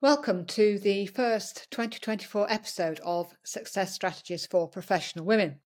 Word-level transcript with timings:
Welcome 0.00 0.44
to 0.46 0.78
the 0.78 1.06
first 1.06 1.68
2024 1.72 2.48
episode 2.48 3.00
of 3.04 3.34
Success 3.42 3.92
Strategies 3.92 4.46
for 4.46 4.68
Professional 4.68 5.24
Women. 5.24 5.58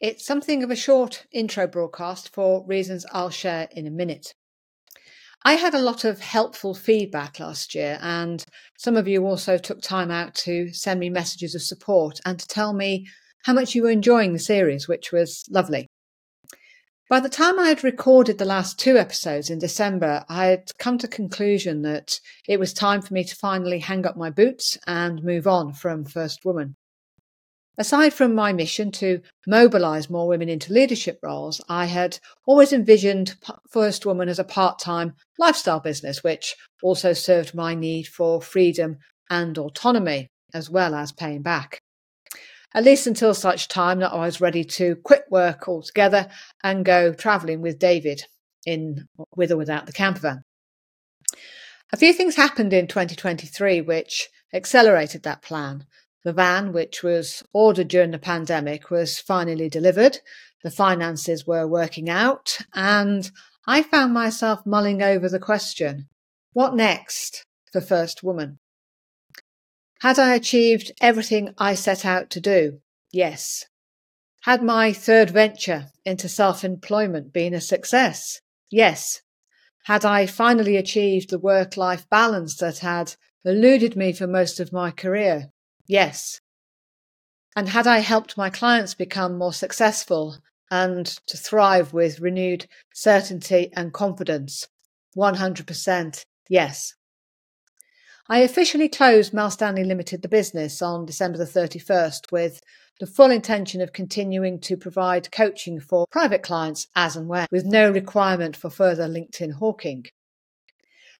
It's 0.00 0.24
something 0.24 0.62
of 0.62 0.70
a 0.70 0.76
short 0.76 1.26
intro 1.32 1.66
broadcast 1.66 2.32
for 2.32 2.64
reasons 2.64 3.04
I'll 3.10 3.30
share 3.30 3.66
in 3.72 3.88
a 3.88 3.90
minute. 3.90 4.34
I 5.44 5.54
had 5.54 5.74
a 5.74 5.80
lot 5.80 6.04
of 6.04 6.20
helpful 6.20 6.74
feedback 6.74 7.40
last 7.40 7.74
year, 7.74 7.98
and 8.00 8.44
some 8.78 8.96
of 8.96 9.08
you 9.08 9.26
also 9.26 9.58
took 9.58 9.82
time 9.82 10.12
out 10.12 10.36
to 10.36 10.72
send 10.72 11.00
me 11.00 11.10
messages 11.10 11.56
of 11.56 11.62
support 11.62 12.20
and 12.24 12.38
to 12.38 12.46
tell 12.46 12.72
me 12.72 13.08
how 13.46 13.52
much 13.52 13.74
you 13.74 13.82
were 13.82 13.90
enjoying 13.90 14.32
the 14.32 14.38
series, 14.38 14.86
which 14.86 15.10
was 15.10 15.44
lovely. 15.50 15.85
By 17.08 17.20
the 17.20 17.28
time 17.28 17.60
I 17.60 17.68
had 17.68 17.84
recorded 17.84 18.38
the 18.38 18.44
last 18.44 18.80
two 18.80 18.98
episodes 18.98 19.48
in 19.48 19.60
December, 19.60 20.24
I 20.28 20.46
had 20.46 20.72
come 20.76 20.98
to 20.98 21.06
conclusion 21.06 21.82
that 21.82 22.18
it 22.48 22.58
was 22.58 22.72
time 22.72 23.00
for 23.00 23.14
me 23.14 23.22
to 23.22 23.36
finally 23.36 23.78
hang 23.78 24.04
up 24.04 24.16
my 24.16 24.28
boots 24.28 24.76
and 24.88 25.22
move 25.22 25.46
on 25.46 25.72
from 25.72 26.04
First 26.04 26.44
Woman. 26.44 26.74
Aside 27.78 28.12
from 28.12 28.34
my 28.34 28.52
mission 28.52 28.90
to 28.92 29.20
mobilise 29.46 30.10
more 30.10 30.26
women 30.26 30.48
into 30.48 30.72
leadership 30.72 31.20
roles, 31.22 31.60
I 31.68 31.84
had 31.84 32.18
always 32.44 32.72
envisioned 32.72 33.36
First 33.70 34.04
Woman 34.04 34.28
as 34.28 34.40
a 34.40 34.44
part 34.44 34.80
time 34.80 35.14
lifestyle 35.38 35.78
business, 35.78 36.24
which 36.24 36.56
also 36.82 37.12
served 37.12 37.54
my 37.54 37.76
need 37.76 38.08
for 38.08 38.42
freedom 38.42 38.98
and 39.30 39.56
autonomy, 39.56 40.26
as 40.52 40.68
well 40.68 40.92
as 40.92 41.12
paying 41.12 41.42
back 41.42 41.82
at 42.76 42.84
least 42.84 43.06
until 43.06 43.32
such 43.32 43.68
time 43.68 44.00
that 44.00 44.12
I 44.12 44.26
was 44.26 44.40
ready 44.40 44.62
to 44.62 44.96
quit 44.96 45.24
work 45.30 45.66
altogether 45.66 46.28
and 46.62 46.84
go 46.84 47.14
travelling 47.14 47.62
with 47.62 47.78
David 47.78 48.24
in 48.66 49.08
with 49.34 49.50
or 49.50 49.56
without 49.56 49.86
the 49.86 49.92
camper 49.92 50.20
van. 50.20 50.42
A 51.92 51.96
few 51.96 52.12
things 52.12 52.36
happened 52.36 52.74
in 52.74 52.86
2023 52.86 53.80
which 53.80 54.28
accelerated 54.52 55.22
that 55.22 55.40
plan. 55.40 55.86
The 56.22 56.34
van, 56.34 56.72
which 56.72 57.02
was 57.02 57.42
ordered 57.54 57.88
during 57.88 58.10
the 58.10 58.18
pandemic, 58.18 58.90
was 58.90 59.18
finally 59.18 59.70
delivered. 59.70 60.18
The 60.62 60.70
finances 60.70 61.46
were 61.46 61.66
working 61.66 62.10
out, 62.10 62.58
and 62.74 63.30
I 63.66 63.82
found 63.82 64.12
myself 64.12 64.66
mulling 64.66 65.02
over 65.02 65.28
the 65.28 65.38
question 65.38 66.08
what 66.52 66.74
next 66.74 67.44
for 67.72 67.80
First 67.80 68.22
Woman? 68.22 68.58
Had 70.00 70.18
I 70.18 70.34
achieved 70.34 70.92
everything 71.00 71.54
I 71.56 71.74
set 71.74 72.04
out 72.04 72.28
to 72.30 72.40
do? 72.40 72.80
Yes. 73.12 73.64
Had 74.42 74.62
my 74.62 74.92
third 74.92 75.30
venture 75.30 75.86
into 76.04 76.28
self 76.28 76.64
employment 76.64 77.32
been 77.32 77.54
a 77.54 77.60
success? 77.60 78.40
Yes. 78.70 79.22
Had 79.84 80.04
I 80.04 80.26
finally 80.26 80.76
achieved 80.76 81.30
the 81.30 81.38
work 81.38 81.76
life 81.76 82.08
balance 82.10 82.56
that 82.56 82.78
had 82.78 83.14
eluded 83.44 83.96
me 83.96 84.12
for 84.12 84.26
most 84.26 84.60
of 84.60 84.72
my 84.72 84.90
career? 84.90 85.52
Yes. 85.86 86.40
And 87.54 87.70
had 87.70 87.86
I 87.86 88.00
helped 88.00 88.36
my 88.36 88.50
clients 88.50 88.94
become 88.94 89.38
more 89.38 89.54
successful 89.54 90.38
and 90.70 91.06
to 91.26 91.36
thrive 91.36 91.92
with 91.92 92.20
renewed 92.20 92.66
certainty 92.92 93.70
and 93.74 93.94
confidence? 93.94 94.66
100% 95.16 96.24
yes. 96.50 96.95
I 98.28 98.40
officially 98.40 98.88
closed 98.88 99.32
Mel 99.32 99.52
Stanley 99.52 99.84
Limited, 99.84 100.22
the 100.22 100.28
business, 100.28 100.82
on 100.82 101.06
December 101.06 101.38
the 101.38 101.44
31st 101.44 102.32
with 102.32 102.60
the 102.98 103.06
full 103.06 103.30
intention 103.30 103.80
of 103.80 103.92
continuing 103.92 104.58
to 104.62 104.76
provide 104.76 105.30
coaching 105.30 105.78
for 105.78 106.06
private 106.10 106.42
clients 106.42 106.88
as 106.96 107.14
and 107.14 107.28
when, 107.28 107.46
with 107.52 107.64
no 107.64 107.88
requirement 107.88 108.56
for 108.56 108.68
further 108.68 109.06
LinkedIn 109.06 109.52
hawking. 109.52 110.06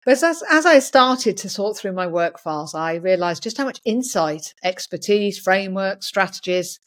But 0.04 0.20
as, 0.20 0.42
as 0.50 0.66
I 0.66 0.80
started 0.80 1.36
to 1.36 1.48
sort 1.48 1.76
through 1.76 1.92
my 1.92 2.08
work 2.08 2.40
files, 2.40 2.74
I 2.74 2.94
realised 2.94 3.44
just 3.44 3.58
how 3.58 3.64
much 3.66 3.80
insight, 3.84 4.52
expertise, 4.64 5.38
frameworks, 5.38 6.06
strategies 6.08 6.80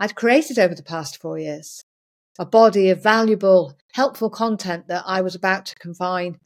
I'd 0.00 0.16
created 0.16 0.58
over 0.58 0.74
the 0.74 0.82
past 0.82 1.20
four 1.20 1.38
years. 1.38 1.84
A 2.40 2.46
body 2.46 2.90
of 2.90 3.02
valuable, 3.02 3.76
helpful 3.92 4.30
content 4.30 4.88
that 4.88 5.04
I 5.06 5.20
was 5.20 5.36
about 5.36 5.66
to 5.66 5.74
confine 5.76 6.38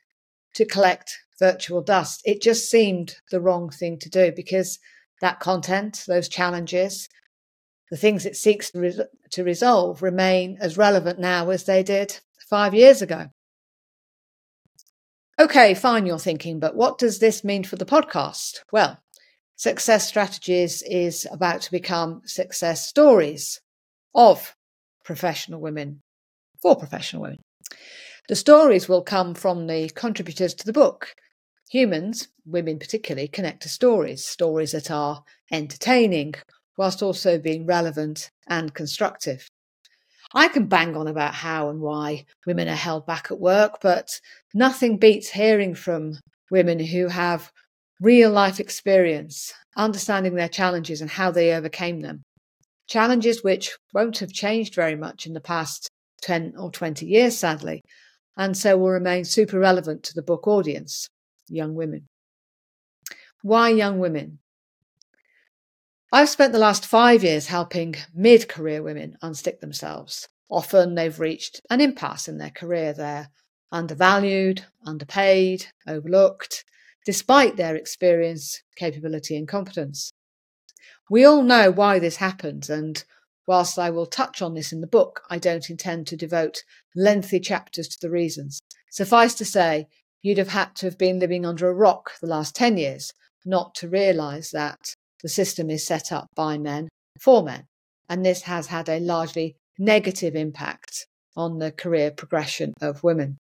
to 0.55 0.67
collect 0.67 1.24
virtual 1.39 1.83
dust. 1.83 2.23
It 2.25 2.43
just 2.43 2.71
seemed 2.71 3.17
the 3.31 3.41
wrong 3.41 3.71
thing 3.71 3.99
to 4.01 4.11
do 4.11 4.33
because 4.35 4.79
that 5.21 5.41
content, 5.41 6.05
those 6.07 6.29
challenges, 6.29 7.09
the 7.91 7.97
things 7.97 8.27
it 8.27 8.37
seeks 8.37 8.71
to, 8.71 8.81
re- 8.81 9.05
to 9.31 9.45
resolve 9.45 10.03
remain 10.03 10.59
as 10.61 10.79
relevant 10.79 11.19
now 11.19 11.51
as 11.51 11.65
they 11.65 11.83
did 11.83 12.19
five 12.49 12.75
years 12.75 13.03
ago. 13.03 13.27
Okay, 15.39 15.75
fine, 15.75 16.07
you're 16.07 16.19
thinking, 16.19 16.61
but 16.61 16.77
what 16.77 16.99
does 16.99 17.19
this 17.19 17.43
mean 17.43 17.65
for 17.65 17.77
the 17.77 17.85
podcast? 17.85 18.61
Well, 18.73 18.99
Success 19.57 20.09
Strategies 20.09 20.83
is 20.83 21.27
about 21.31 21.63
to 21.63 21.71
become 21.71 22.23
success 22.25 22.87
stories 22.87 23.61
of 24.15 24.55
professional 25.05 25.61
women 25.61 26.01
for 26.63 26.77
professional 26.77 27.23
women. 27.23 27.39
The 28.29 28.37
stories 28.37 28.89
will 28.89 29.03
come 29.03 29.35
from 29.35 29.67
the 29.67 29.91
contributors 29.91 30.55
to 30.55 30.67
the 30.67 30.73
book. 30.73 31.15
Humans, 31.71 32.29
women 32.45 32.79
particularly, 32.79 33.29
connect 33.29 33.63
to 33.63 33.69
stories, 33.69 34.25
stories 34.25 34.73
that 34.73 34.91
are 34.91 35.25
entertaining, 35.51 36.35
whilst 36.77 37.03
also 37.03 37.39
being 37.39 37.67
relevant 37.67 38.31
and 38.49 38.75
constructive. 38.75 39.49
I 40.35 40.49
can 40.49 40.67
bang 40.67 40.97
on 40.97 41.07
about 41.07 41.35
how 41.35 41.71
and 41.71 41.81
why 41.81 42.27
women 42.47 42.69
are 42.69 42.75
held 42.75 43.07
back 43.07 43.31
at 43.31 43.39
work, 43.39 43.79
but 43.81 44.21
nothing 44.53 44.99
beats 44.99 45.31
hearing 45.31 45.75
from 45.75 46.19
women 46.51 46.79
who 46.79 47.09
have 47.09 47.51
real 48.01 48.31
life 48.31 48.59
experience, 48.61 49.53
understanding 49.77 50.35
their 50.35 50.49
challenges 50.49 51.01
and 51.01 51.11
how 51.11 51.31
they 51.31 51.53
overcame 51.55 52.01
them. 52.01 52.23
Challenges 52.89 53.43
which 53.43 53.77
won't 53.93 54.19
have 54.19 54.33
changed 54.33 54.75
very 54.75 54.97
much 54.97 55.27
in 55.27 55.33
the 55.33 55.41
past 55.41 55.89
10 56.23 56.55
or 56.59 56.71
20 56.71 57.07
years, 57.07 57.39
sadly, 57.39 57.81
and 58.37 58.57
so 58.57 58.77
will 58.77 58.91
remain 58.91 59.25
super 59.25 59.59
relevant 59.59 60.03
to 60.03 60.15
the 60.15 60.23
book 60.23 60.47
audience, 60.47 61.07
young 61.49 61.75
women. 61.75 62.09
Why 63.43 63.71
young 63.71 63.99
women? 63.99 64.39
I've 66.13 66.29
spent 66.29 66.53
the 66.53 66.59
last 66.59 66.87
five 66.87 67.25
years 67.25 67.47
helping 67.47 67.97
mid 68.15 68.49
career 68.49 68.83
women 68.83 69.17
unstick 69.23 69.61
themselves. 69.61 70.29
Often 70.49 70.95
they've 70.95 71.19
reached 71.19 71.61
an 71.71 71.81
impasse 71.81 72.29
in 72.29 72.39
their 72.39 72.51
career. 72.51 72.93
They're 72.93 73.31
undervalued, 73.73 74.65
underpaid, 74.87 75.67
overlooked, 75.87 76.65
despite 77.05 77.57
their 77.57 77.75
experience, 77.75 78.63
capability, 78.77 79.37
and 79.37 79.49
competence. 79.49 80.13
We 81.11 81.25
all 81.25 81.43
know 81.43 81.71
why 81.71 81.99
this 81.99 82.17
happens, 82.17 82.71
and 82.71 83.05
Whilst 83.47 83.79
I 83.79 83.91
will 83.91 84.07
touch 84.07 84.41
on 84.41 84.55
this 84.55 84.73
in 84.73 84.81
the 84.81 84.87
book, 84.87 85.23
I 85.29 85.39
don't 85.39 85.69
intend 85.69 86.07
to 86.07 86.17
devote 86.17 86.65
lengthy 86.97 87.41
chapters 87.41 87.89
to 87.89 87.99
the 88.01 88.11
reasons. 88.11 88.61
Suffice 88.91 89.35
to 89.35 89.45
say, 89.45 89.89
you'd 90.25 90.39
have 90.39 90.49
had 90.49 90.75
to 90.75 90.87
have 90.87 90.97
been 90.97 91.21
living 91.21 91.45
under 91.45 91.69
a 91.69 91.75
rock 91.75 92.13
the 92.21 92.27
last 92.27 92.57
10 92.57 92.79
years 92.79 93.13
not 93.45 93.75
to 93.75 93.87
realise 93.87 94.51
that 94.53 94.95
the 95.23 95.29
system 95.29 95.69
is 95.71 95.87
set 95.87 96.11
up 96.11 96.29
by 96.35 96.57
men 96.57 96.89
for 97.21 97.43
men. 97.43 97.67
And 98.09 98.25
this 98.25 98.43
has 98.43 98.69
had 98.69 98.89
a 98.89 98.99
largely 98.99 99.57
negative 99.79 100.35
impact 100.35 101.07
on 101.37 101.59
the 101.59 101.71
career 101.71 102.11
progression 102.11 102.73
of 102.81 103.05
women. 103.05 103.37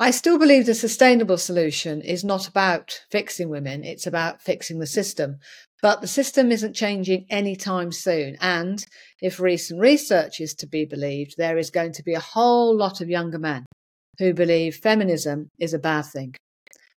I 0.00 0.10
still 0.10 0.36
believe 0.36 0.66
the 0.66 0.74
sustainable 0.74 1.38
solution 1.38 2.00
is 2.00 2.24
not 2.24 2.48
about 2.48 3.02
fixing 3.08 3.48
women, 3.48 3.84
it's 3.84 4.06
about 4.06 4.42
fixing 4.42 4.80
the 4.80 4.86
system. 4.86 5.38
But 5.80 6.00
the 6.00 6.08
system 6.08 6.50
isn't 6.50 6.74
changing 6.74 7.26
anytime 7.30 7.92
soon. 7.92 8.36
And 8.40 8.84
if 9.20 9.38
recent 9.38 9.80
research 9.80 10.40
is 10.40 10.54
to 10.54 10.66
be 10.66 10.84
believed, 10.84 11.34
there 11.36 11.58
is 11.58 11.70
going 11.70 11.92
to 11.92 12.02
be 12.02 12.14
a 12.14 12.20
whole 12.20 12.76
lot 12.76 13.00
of 13.00 13.08
younger 13.08 13.38
men 13.38 13.64
who 14.22 14.32
believe 14.32 14.76
feminism 14.76 15.48
is 15.58 15.74
a 15.74 15.78
bad 15.78 16.02
thing. 16.02 16.34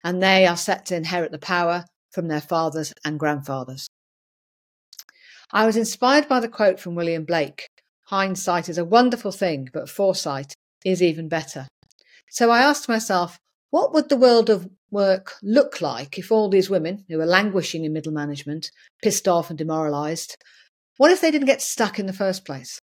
And 0.03 0.21
they 0.21 0.45
are 0.45 0.57
set 0.57 0.85
to 0.87 0.97
inherit 0.97 1.31
the 1.31 1.39
power 1.39 1.85
from 2.11 2.27
their 2.27 2.41
fathers 2.41 2.93
and 3.05 3.19
grandfathers. 3.19 3.87
I 5.53 5.65
was 5.65 5.77
inspired 5.77 6.29
by 6.29 6.41
the 6.41 6.49
quote 6.49 6.81
from 6.81 6.97
William 6.97 7.25
Blake 7.25 7.69
Hindsight 8.07 8.69
is 8.69 8.77
a 8.77 8.85
wonderful 8.85 9.31
thing, 9.31 9.69
but 9.73 9.89
foresight 9.89 10.53
is 10.85 11.01
even 11.01 11.29
better. 11.29 11.69
So 12.31 12.51
I 12.51 12.61
asked 12.61 12.89
myself, 12.89 13.39
what 13.71 13.95
would 13.95 14.09
the 14.09 14.17
world 14.17 14.51
of 14.51 14.69
work 14.91 15.35
look 15.43 15.81
like 15.81 16.19
if 16.19 16.33
all 16.33 16.51
these 16.51 16.69
women 16.69 17.05
who 17.09 17.21
are 17.21 17.27
languishing 17.27 17.85
in 17.85 17.93
middle 17.93 18.13
management, 18.13 18.71
pissed 19.03 19.29
off 19.29 19.49
and 19.49 19.59
demoralised, 19.59 20.37
what 20.97 21.13
if 21.13 21.21
they 21.21 21.31
didn't 21.31 21.47
get 21.47 21.63
stuck 21.63 21.99
in 21.99 22.07
the 22.07 22.13
first 22.13 22.45
place? 22.45 22.79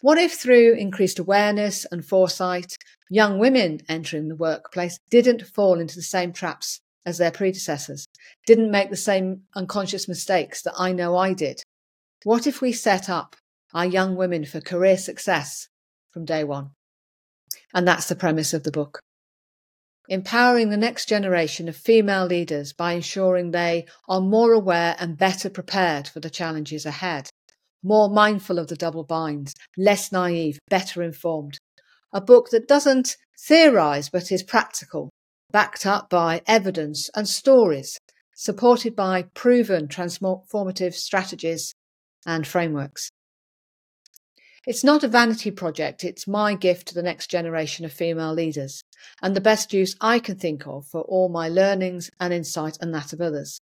What 0.00 0.16
if 0.18 0.34
through 0.34 0.74
increased 0.74 1.18
awareness 1.18 1.84
and 1.90 2.04
foresight, 2.04 2.76
young 3.10 3.38
women 3.38 3.80
entering 3.88 4.28
the 4.28 4.36
workplace 4.36 4.98
didn't 5.10 5.46
fall 5.46 5.80
into 5.80 5.96
the 5.96 6.02
same 6.02 6.32
traps 6.32 6.80
as 7.04 7.18
their 7.18 7.32
predecessors, 7.32 8.06
didn't 8.46 8.70
make 8.70 8.90
the 8.90 8.96
same 8.96 9.42
unconscious 9.56 10.06
mistakes 10.06 10.62
that 10.62 10.74
I 10.78 10.92
know 10.92 11.16
I 11.16 11.32
did? 11.32 11.62
What 12.22 12.46
if 12.46 12.60
we 12.60 12.72
set 12.72 13.08
up 13.08 13.34
our 13.74 13.86
young 13.86 14.14
women 14.14 14.44
for 14.44 14.60
career 14.60 14.96
success 14.96 15.68
from 16.12 16.24
day 16.24 16.44
one? 16.44 16.70
And 17.74 17.86
that's 17.86 18.08
the 18.08 18.16
premise 18.16 18.54
of 18.54 18.62
the 18.62 18.70
book. 18.70 19.00
empowering 20.08 20.70
the 20.70 20.76
next 20.76 21.06
generation 21.06 21.68
of 21.68 21.76
female 21.76 22.24
leaders 22.24 22.72
by 22.72 22.92
ensuring 22.92 23.50
they 23.50 23.84
are 24.08 24.20
more 24.20 24.52
aware 24.52 24.96
and 24.98 25.18
better 25.18 25.50
prepared 25.50 26.08
for 26.08 26.20
the 26.20 26.30
challenges 26.30 26.86
ahead, 26.86 27.28
more 27.82 28.10
mindful 28.10 28.58
of 28.58 28.68
the 28.68 28.76
double 28.76 29.04
binds, 29.04 29.54
less 29.76 30.10
naive, 30.12 30.58
better 30.68 31.02
informed. 31.02 31.58
A 32.12 32.20
book 32.20 32.50
that 32.50 32.68
doesn't 32.68 33.16
theorise 33.38 34.08
but 34.08 34.32
is 34.32 34.42
practical, 34.42 35.10
backed 35.50 35.86
up 35.86 36.10
by 36.10 36.42
evidence 36.46 37.10
and 37.14 37.28
stories, 37.28 37.98
supported 38.34 38.94
by 38.94 39.22
proven 39.34 39.88
transformative 39.88 40.94
strategies 40.94 41.74
and 42.26 42.46
frameworks. 42.46 43.10
It's 44.66 44.84
not 44.84 45.02
a 45.02 45.08
vanity 45.08 45.50
project, 45.50 46.04
it's 46.04 46.28
my 46.28 46.54
gift 46.54 46.88
to 46.88 46.94
the 46.94 47.02
next 47.02 47.30
generation 47.30 47.84
of 47.84 47.92
female 47.92 48.34
leaders, 48.34 48.82
and 49.22 49.34
the 49.34 49.40
best 49.40 49.72
use 49.72 49.96
I 50.00 50.18
can 50.18 50.36
think 50.36 50.66
of 50.66 50.86
for 50.86 51.02
all 51.02 51.30
my 51.30 51.48
learnings 51.48 52.10
and 52.20 52.34
insight 52.34 52.76
and 52.80 52.92
that 52.92 53.12
of 53.12 53.20
others. 53.20 53.60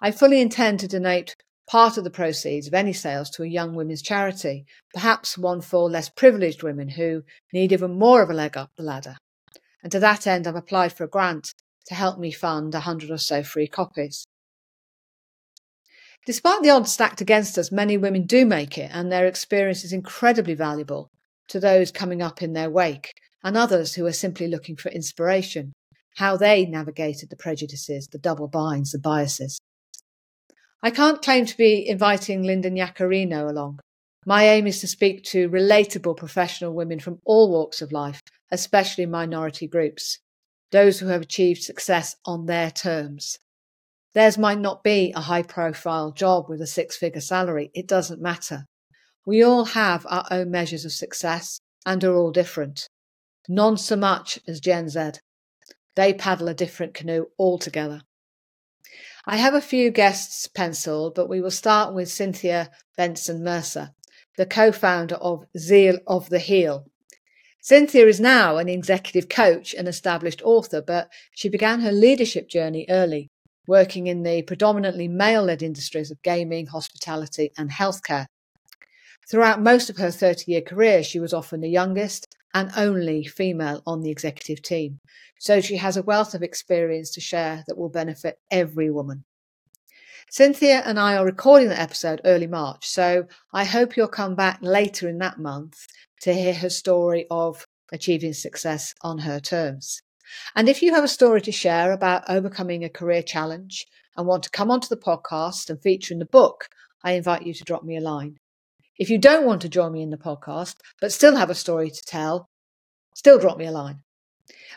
I 0.00 0.10
fully 0.10 0.40
intend 0.40 0.80
to 0.80 0.88
donate 0.88 1.36
part 1.70 1.96
of 1.96 2.02
the 2.02 2.10
proceeds 2.10 2.66
of 2.66 2.74
any 2.74 2.92
sales 2.92 3.30
to 3.30 3.44
a 3.44 3.46
young 3.46 3.76
women's 3.76 4.02
charity, 4.02 4.66
perhaps 4.92 5.38
one 5.38 5.60
for 5.60 5.88
less 5.88 6.08
privileged 6.08 6.64
women 6.64 6.88
who 6.88 7.22
need 7.52 7.70
even 7.70 7.96
more 7.96 8.22
of 8.22 8.28
a 8.28 8.34
leg 8.34 8.56
up 8.56 8.70
the 8.76 8.82
ladder. 8.82 9.16
And 9.80 9.92
to 9.92 10.00
that 10.00 10.26
end, 10.26 10.48
I've 10.48 10.56
applied 10.56 10.92
for 10.92 11.04
a 11.04 11.08
grant 11.08 11.54
to 11.86 11.94
help 11.94 12.18
me 12.18 12.32
fund 12.32 12.74
a 12.74 12.80
hundred 12.80 13.08
or 13.08 13.18
so 13.18 13.44
free 13.44 13.68
copies. 13.68 14.26
Despite 16.26 16.62
the 16.62 16.70
odds 16.70 16.92
stacked 16.92 17.20
against 17.20 17.56
us, 17.56 17.70
many 17.70 17.96
women 17.96 18.26
do 18.26 18.44
make 18.44 18.76
it, 18.76 18.90
and 18.92 19.10
their 19.10 19.26
experience 19.26 19.84
is 19.84 19.92
incredibly 19.92 20.54
valuable 20.54 21.08
to 21.48 21.60
those 21.60 21.92
coming 21.92 22.20
up 22.20 22.42
in 22.42 22.52
their 22.52 22.68
wake 22.68 23.12
and 23.44 23.56
others 23.56 23.94
who 23.94 24.06
are 24.06 24.12
simply 24.12 24.48
looking 24.48 24.76
for 24.76 24.90
inspiration, 24.90 25.72
how 26.16 26.36
they 26.36 26.66
navigated 26.66 27.30
the 27.30 27.36
prejudices, 27.36 28.08
the 28.08 28.18
double 28.18 28.48
binds, 28.48 28.90
the 28.90 28.98
biases. 28.98 29.60
I 30.82 30.90
can't 30.90 31.22
claim 31.22 31.44
to 31.44 31.56
be 31.56 31.86
inviting 31.86 32.42
Linda 32.42 32.70
Yaccarino 32.70 33.50
along. 33.50 33.80
My 34.24 34.44
aim 34.44 34.66
is 34.66 34.80
to 34.80 34.86
speak 34.86 35.24
to 35.24 35.48
relatable 35.48 36.16
professional 36.16 36.74
women 36.74 37.00
from 37.00 37.20
all 37.24 37.50
walks 37.50 37.82
of 37.82 37.92
life, 37.92 38.22
especially 38.50 39.06
minority 39.06 39.66
groups, 39.66 40.18
those 40.70 41.00
who 41.00 41.08
have 41.08 41.22
achieved 41.22 41.62
success 41.62 42.16
on 42.24 42.46
their 42.46 42.70
terms. 42.70 43.38
Theirs 44.14 44.38
might 44.38 44.58
not 44.58 44.82
be 44.82 45.12
a 45.14 45.20
high 45.20 45.42
profile 45.42 46.12
job 46.12 46.48
with 46.48 46.60
a 46.60 46.66
six 46.66 46.96
figure 46.96 47.20
salary. 47.20 47.70
It 47.74 47.86
doesn't 47.86 48.20
matter. 48.20 48.64
We 49.26 49.42
all 49.42 49.66
have 49.66 50.06
our 50.08 50.26
own 50.30 50.50
measures 50.50 50.84
of 50.84 50.92
success 50.92 51.60
and 51.86 52.02
are 52.02 52.16
all 52.16 52.32
different. 52.32 52.88
None 53.48 53.76
so 53.76 53.96
much 53.96 54.38
as 54.48 54.60
Gen 54.60 54.88
Z. 54.88 55.12
They 55.94 56.14
paddle 56.14 56.48
a 56.48 56.54
different 56.54 56.94
canoe 56.94 57.26
altogether. 57.38 58.02
I 59.26 59.36
have 59.36 59.54
a 59.54 59.60
few 59.60 59.90
guests 59.90 60.46
penciled, 60.46 61.14
but 61.14 61.28
we 61.28 61.40
will 61.40 61.50
start 61.50 61.94
with 61.94 62.10
Cynthia 62.10 62.70
Benson 62.96 63.44
Mercer, 63.44 63.90
the 64.36 64.46
co 64.46 64.72
founder 64.72 65.16
of 65.16 65.44
Zeal 65.58 65.98
of 66.06 66.30
the 66.30 66.38
Heel. 66.38 66.86
Cynthia 67.60 68.06
is 68.06 68.18
now 68.18 68.56
an 68.56 68.68
executive 68.68 69.28
coach 69.28 69.74
and 69.74 69.86
established 69.86 70.40
author, 70.42 70.80
but 70.80 71.10
she 71.34 71.48
began 71.50 71.80
her 71.80 71.92
leadership 71.92 72.48
journey 72.48 72.86
early 72.88 73.30
working 73.66 74.06
in 74.08 74.22
the 74.24 74.42
predominantly 74.42 75.06
male 75.06 75.44
led 75.44 75.62
industries 75.62 76.10
of 76.10 76.22
gaming, 76.22 76.66
hospitality, 76.66 77.52
and 77.56 77.70
healthcare. 77.70 78.26
Throughout 79.30 79.62
most 79.62 79.88
of 79.88 79.98
her 79.98 80.10
30 80.10 80.50
year 80.50 80.60
career, 80.60 81.04
she 81.04 81.20
was 81.20 81.32
often 81.32 81.60
the 81.60 81.68
youngest 81.68 82.34
and 82.54 82.70
only 82.76 83.24
female 83.24 83.82
on 83.86 84.02
the 84.02 84.10
executive 84.10 84.62
team. 84.62 85.00
So 85.38 85.60
she 85.60 85.76
has 85.76 85.96
a 85.96 86.02
wealth 86.02 86.34
of 86.34 86.42
experience 86.42 87.10
to 87.12 87.20
share 87.20 87.64
that 87.66 87.78
will 87.78 87.88
benefit 87.88 88.38
every 88.50 88.90
woman. 88.90 89.24
Cynthia 90.30 90.82
and 90.84 90.98
I 90.98 91.16
are 91.16 91.24
recording 91.24 91.68
the 91.68 91.80
episode 91.80 92.20
early 92.24 92.46
March, 92.46 92.86
so 92.86 93.26
I 93.52 93.64
hope 93.64 93.96
you'll 93.96 94.08
come 94.08 94.36
back 94.36 94.58
later 94.62 95.08
in 95.08 95.18
that 95.18 95.38
month 95.38 95.86
to 96.22 96.32
hear 96.32 96.54
her 96.54 96.70
story 96.70 97.26
of 97.30 97.66
achieving 97.92 98.32
success 98.32 98.94
on 99.02 99.18
her 99.18 99.40
terms. 99.40 100.02
And 100.54 100.68
if 100.68 100.82
you 100.82 100.94
have 100.94 101.02
a 101.02 101.08
story 101.08 101.40
to 101.40 101.52
share 101.52 101.90
about 101.90 102.28
overcoming 102.28 102.84
a 102.84 102.88
career 102.88 103.22
challenge 103.22 103.86
and 104.16 104.26
want 104.26 104.44
to 104.44 104.50
come 104.50 104.70
onto 104.70 104.88
the 104.88 104.96
podcast 104.96 105.68
and 105.68 105.82
feature 105.82 106.14
in 106.14 106.20
the 106.20 106.26
book, 106.26 106.68
I 107.02 107.12
invite 107.12 107.46
you 107.46 107.54
to 107.54 107.64
drop 107.64 107.82
me 107.82 107.96
a 107.96 108.00
line. 108.00 108.38
If 109.00 109.08
you 109.08 109.16
don't 109.16 109.46
want 109.46 109.62
to 109.62 109.70
join 109.70 109.92
me 109.92 110.02
in 110.02 110.10
the 110.10 110.18
podcast, 110.18 110.76
but 111.00 111.10
still 111.10 111.34
have 111.34 111.48
a 111.48 111.54
story 111.54 111.90
to 111.90 112.02
tell, 112.06 112.50
still 113.14 113.38
drop 113.38 113.56
me 113.56 113.64
a 113.64 113.72
line. 113.72 114.02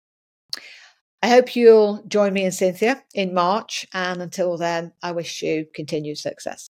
I 1.24 1.30
hope 1.30 1.56
you'll 1.56 2.04
join 2.08 2.34
me 2.34 2.44
and 2.46 2.54
Cynthia 2.54 3.04
in 3.14 3.34
March. 3.34 3.86
And 3.94 4.22
until 4.22 4.58
then, 4.58 4.94
I 5.04 5.12
wish 5.12 5.42
you 5.42 5.68
continued 5.74 6.18
success. 6.18 6.70